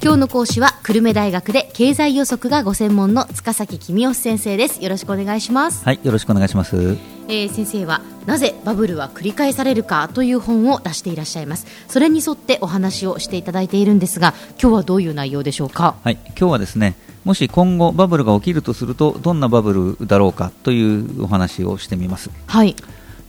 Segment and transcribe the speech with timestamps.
[0.00, 4.80] 今日の講師は久留米大学で経済予測がご専門の塚崎公義先生です。
[4.80, 5.84] よろしくお願いします。
[5.84, 6.96] はいよろしくお願いします。
[7.26, 11.66] えー、先生はなぜバブルは繰り返されるかという本を出していらっしゃいます。
[11.88, 15.96] それに沿ってお話をしていただいているんですが今日はどういう内容でしょうか？
[16.04, 16.94] はい今日はですね
[17.24, 22.30] もし今後バブルが起きるとするとどんなバブルだろうかというお話をしてみます。
[22.46, 22.76] はい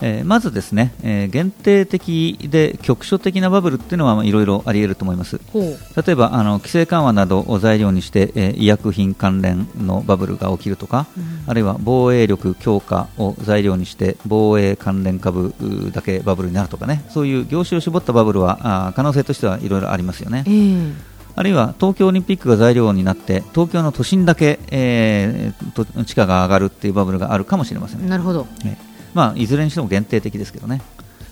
[0.01, 5.39] えー、まずですね、えー、限定的で局所的なバブルっていうのはいろいろあり得ると思います。
[5.53, 15.53] 例えばあの規制緩和などを材料にして、えー、医薬品関連のバブルが起きるとか、うん、あるいは防衛力強化を材料にして防衛関連株
[15.93, 17.03] だけバブルになるとかね。
[17.09, 20.43] そういう業種を絞ったバブルはあ可能性としてはいろいろありますよね。
[20.47, 20.93] えー
[21.35, 28.09] あるいは東京オリンピックが材料になって東京の都心だけ、えー、地価が上がるっていうバブルがあるかもしれません。
[28.09, 30.81] なるほど、えーまあ、いずれにしても限定的ですけどね。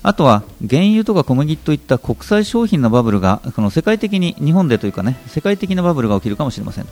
[0.03, 6.85] あとは原油とか小麦といった国際商品のバブルがこの世界的に日本でというかね世界的なバブルが起きるかもしれません。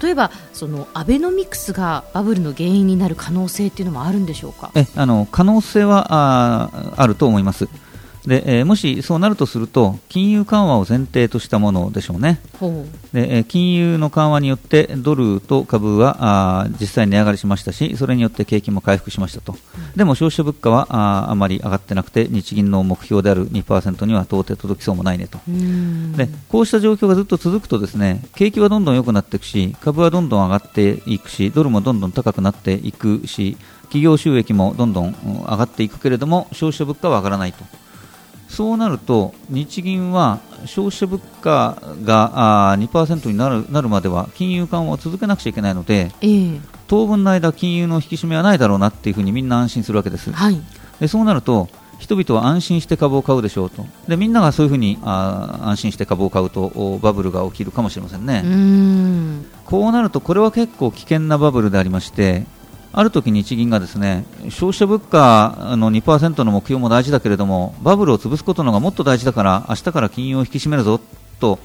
[0.00, 4.70] 例えばそのアベノミクスがバブルの原因になる可能性っていうのもあるんでしょうか？
[4.74, 7.68] えあの可能性はああると思います
[8.26, 12.40] で、えー、もしそうなるとすると金融緩和を前提としたものでしょうね。
[13.12, 25.38] で、えー、金融の緩和によってドルと株はあ実際に値上がりしましたしそれによって景気も回復しましたと、うん、でも消費者物価はああまり上がってなくて日銀の目標である2%には到底届きそうもないねと。
[26.16, 37.83] でこうした状況がずっと続くとですね景気はどんどん良くなっていくし株はどんどん上がっていくしドルもどんどん高くなっていくし企業収益もどんどん上がっていくけれども消費者物価は上がらないと。
[38.54, 50.30] そうなると日銀は消費者物価があ2%になるなるまでは金融緩和を続けなくちゃいけないので、えー、当分の間、金融の引き締めはないだろうなっていうふうにみんな安心するわけです。
[50.30, 50.60] はい、
[51.00, 53.84] でそうなると人々は安心して株を買うでしょうと。
[54.06, 58.44] でみんながそういうふうにあ安心して株を買うとバブルが起きるかもしれませんね。
[59.64, 62.46] こうなるとこれは結構危険なバブルでありまして
[62.96, 71.00] ある時日銀がですね消費者物価の2%の目標も大事だけれどもバブルを潰すことのがもっと大事だから明日から金融を引き締めるぞ
[71.40, 71.58] と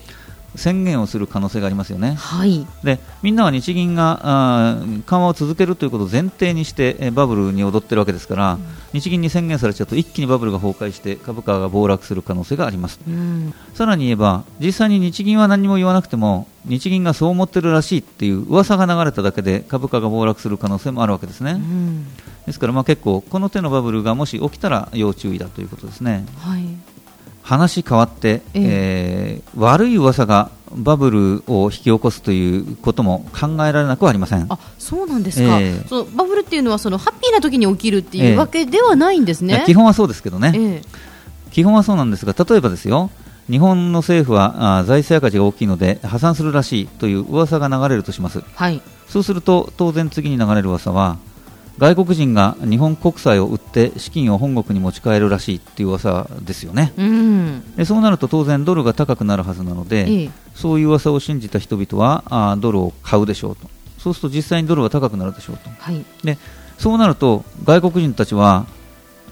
[0.56, 2.16] 宣言をする可能性がありますよね。
[2.16, 21.54] はい、でみんなは日銀があ緩和を続けるということを前提にしてえバブルに踊ってるわけですから、うん、日銀に宣言されちゃうと一気にバブルが崩壊して株価が暴落する可能性があります、うん、さらに言えば実際に日銀は何も言わなくても日銀がそう思ってるらしいっていう噂が流れただけで株価が暴落する可能性もあるわけですね。
[21.54, 22.06] うん。
[22.46, 26.26] ですからまあ結構この手のバブルがもし起きたら要注意だということですね。
[26.38, 26.64] はい。
[27.42, 29.42] 話変わって、ええ。
[29.58, 34.46] ー、悪い噂がバブルを引き起こすということも考えられなくはありません。
[34.50, 43.10] あそうなんですか、えー、そのバブルっていうのはそのハッピーな時に起きるっていうわけではないんですね、えー、基本はそうですけどね、えー、基本はそうなんですが例えばですよ
[43.50, 51.18] 日本の政府はあ財政赤字が大きいので破産するらしいという噂が流れるとします、はい、そうすると当然次に流れる噂は
[51.80, 63.70] 外国人が日本国債を売って資金を本国に持ち帰るらしいっていう噂ですよね、うん、でそうなると当然ドルが高くなるはずなので、ええ、そういう噂を信じた人々はあドルを買うでしょうと。
[63.98, 66.38] そうすると実際にドルが高くなるでしょうと、はい、で
[66.78, 68.66] そうなると外国人たちは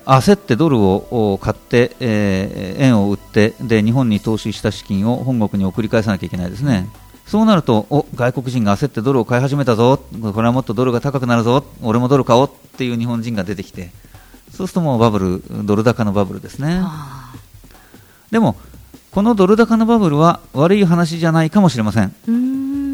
[0.07, 6.87] 焦ってドルを買って、えー、円を売ってで日本に投資した資金を本国に送り返さなきゃいけないですね。
[7.25, 10.01] そうなるとお外国人が焦ってドルを買い始めたぞ。
[10.33, 11.65] これはもっとドルが高くなるぞ。
[11.81, 12.49] 俺もドル買おう。
[12.49, 13.91] っていう日本人が出てきて。
[14.51, 16.81] そうするともうバブルドル高のバブルですね。
[18.31, 18.55] でも
[19.11, 22.13] このドル高のバブルは悪い話じゃないかもしれません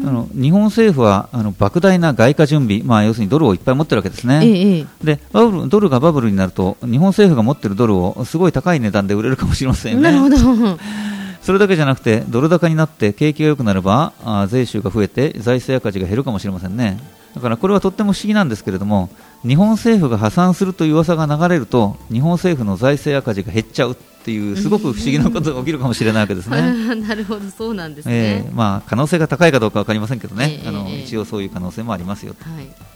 [0.06, 10.10] あの日本政府はあの莫大な外貨準備、まあ、要するにドルをいっぱい持ってるわけですね、ええ、でバブルドルがバブルになると日本政府が持ってるドルをすごい高い値段で売れるかもしれませんよね。
[10.10, 10.78] なるほど
[11.44, 16.98] それだけじゃなくてドル高になって景気が良くなればあ税収が増えて財政赤字が減るかもしれませんね
[17.34, 19.10] だからこれはとっても不思議なんですけれども
[19.46, 26.62] 日本政府が破産するという噂が流れると日本政府の財政赤字が減っちゃうっていうすごく不思議なことが起きるかもしれないわけですね。
[26.96, 32.34] なるほどそうなんですね、えー、まあ、可能性が高いかどうか分かりませんけどね、えー、あの一応そういう可能性もありますよ。
[32.40, 32.93] はい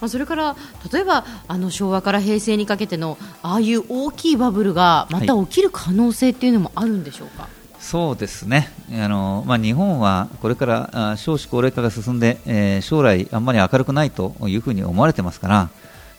[0.00, 0.56] まあ、それから
[0.92, 7.42] 例えばあの昭和から平成にかけてのああいう大きいバブルがまた起きる可能性っていうのもあるんでしょうか？
[7.42, 7.50] はい
[7.80, 15.70] そうですねあの、まあ、日本はこれから少子高齢化が進んで、えー、将来、あんまり明るくないというふうに思われてますから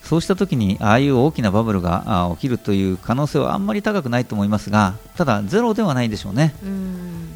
[0.03, 6.53] そうした時にああいう大きなバブルが起きるという可能性はあんまり高くないと思いますがただ、ゼロではないでしょうね。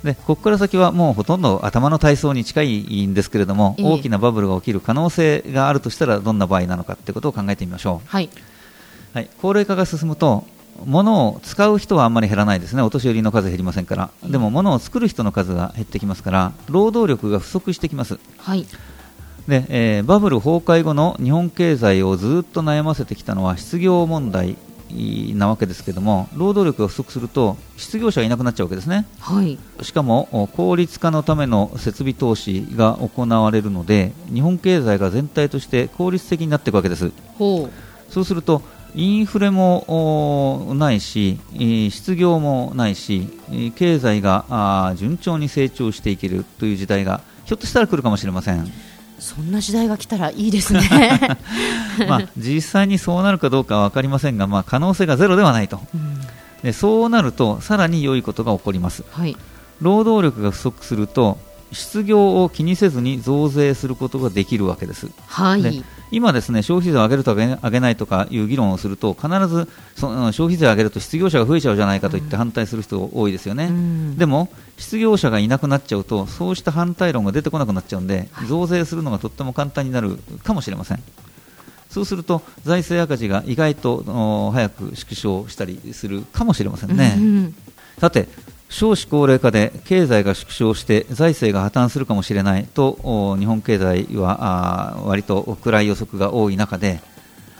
[0.03, 8.07] でここから先はもうほとんど頭の体操に近いんですけれども、大きなバブルが起きる可能性があるとしたらどんな場合なのかということを考えてみましょう。
[8.07, 8.29] はい、
[9.13, 10.45] はい、高齢化が進むと
[10.85, 18.17] 物を使う人はあんまり減らないですね、お年寄りの数減りませんから、でも物を作る人の数が減ってきますから、労働力が不足してきます。
[18.39, 18.65] はい
[19.47, 24.55] でえー、バブル崩壊後の日本経済をずっと悩ませてきたのは失業問題
[25.35, 37.11] なわけですけども労働力が不足すると失業者がいなくなっちゃうわけですね、はい、しかも効率化のための設備投資が行われるので日本経済が全体として効率的になっていくわけです。
[38.09, 38.61] そうすると
[38.95, 41.39] インフレもないし
[41.89, 43.27] 失業もないし
[43.75, 48.92] 経済が順調に成長していけるという時代がひょっとしたら来るかもしれません。
[49.23, 50.81] そんな時代が来たらいいですね。
[52.09, 56.19] まあ、実際にそうなるかどうかは分かりませんが、まあ、可能性がゼロではないと、うん、
[56.61, 59.37] でそうなるとさらに良いことが起こります、はい、
[59.79, 61.37] 労働力が不足すると
[61.71, 65.09] 失業を気にせずに増税することができるわけです。
[65.25, 81.03] はい、今、ですね消費税を上げると上げないとかいう議論をすると必ずその消費税を上げると失業者が増えちゃうじゃないかと言って反対する人が多いですよね、うん、でも失業者がいなくなっちゃうとそうした反対論が出てこなくなっちゃうんで、増税するのがとっても簡単になるかもしれません。
[81.89, 87.15] そうすると財政赤字が意外と早く縮小したりするかもしれませんね。
[87.17, 87.55] うん、
[87.99, 88.27] さて
[88.73, 96.99] 少子高齢化で経済が縮小して財政が破綻するかもしれないと日本経済は割と暗い予測が多い中で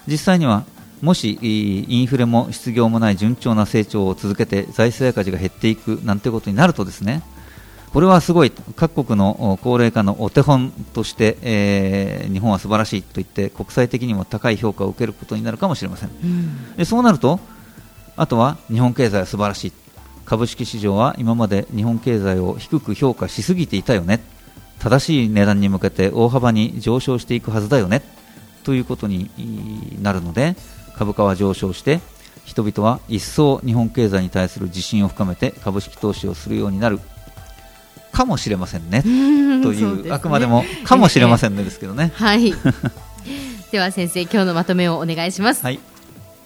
[0.08, 0.66] 実際には
[1.02, 7.22] もしインフレも失業もない順調な成長を続けて財政赤字が減っていくなんてことになるとですね
[7.94, 17.40] これはすごい各国の高齢化のお手本として、えー、日本は素晴らしいと言って国際的にも高い評価を受けることになるかもしれません、うん、でそうなると
[18.16, 19.83] あとは日本経済は素晴らしい
[20.26, 24.22] 株式市場は今まで日本経済を低く評価しすぎていたよね。
[24.80, 28.02] 正しい値段に向けて大幅に上昇していくはずだよね。
[28.64, 29.30] ということに
[30.02, 30.56] なるので
[30.96, 32.00] 株価は上昇して
[32.46, 37.00] 人々は一層日本経済に対する自信を深めて株式投資をするようになる。
[38.12, 39.02] かもしれませんね。
[39.02, 42.12] という、ね、あくまでもかもしれませんねですけどね。
[42.16, 42.54] はい。
[43.72, 45.64] では先生今日のまとめをお願いします。
[45.64, 45.80] はい、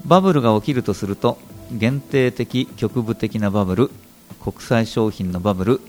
[0.06, 1.38] バブルが起きるとすると
[1.72, 3.92] 限定的局部的なバブル
[4.42, 5.82] 国際商品のバブル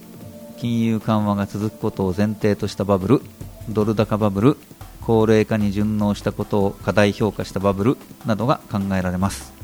[0.59, 3.23] 金融緩和が続くことを前提としたバブル
[3.69, 4.57] ドル高バブル
[5.03, 7.97] 高齢化に順応したことを過大評価したバブル
[8.27, 9.55] などが考えられます。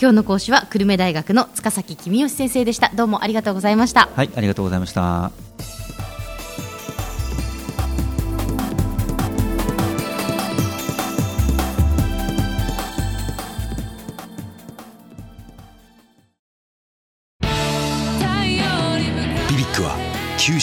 [0.00, 2.92] 今日の講師は久留米大学の塚崎公義先生でした。
[2.94, 4.08] どうもありがとうございました。
[4.14, 5.45] はいありがとうございました